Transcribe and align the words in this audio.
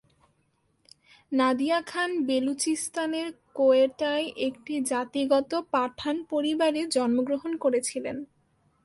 নাদিয়া 1.31 1.79
খান 1.81 2.11
বেলুচিস্তানের 2.25 3.27
কোয়েটায় 3.53 4.25
একটি 4.47 4.73
জাতিগত 4.83 5.51
পাঠান 5.71 6.15
পরিবারে 6.29 6.81
জন্মগ্রহণ 6.87 7.51
করেছিলেন। 7.57 8.17